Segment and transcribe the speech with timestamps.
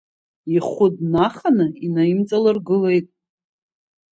[0.55, 3.07] Ихәы днаханы инаимҵалыргылеит.